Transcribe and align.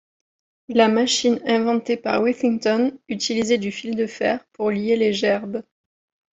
La 0.69 0.87
machine 0.87 1.39
inventée 1.45 1.95
par 1.95 2.23
Withington 2.23 2.97
utilisait 3.07 3.59
du 3.59 3.71
fil 3.71 3.95
de 3.95 4.07
fer 4.07 4.43
pour 4.53 4.71
lier 4.71 4.95
les 4.95 5.13
gerbes. 5.13 5.61